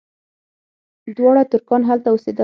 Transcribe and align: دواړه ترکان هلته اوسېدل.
دواړه 1.17 1.41
ترکان 1.51 1.81
هلته 1.89 2.07
اوسېدل. 2.11 2.39